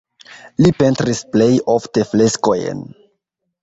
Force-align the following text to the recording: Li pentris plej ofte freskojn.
Li 0.65 0.71
pentris 0.79 1.23
plej 1.37 1.49
ofte 1.77 2.09
freskojn. 2.15 2.87